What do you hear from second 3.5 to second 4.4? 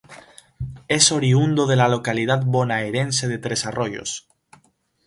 Arroyos.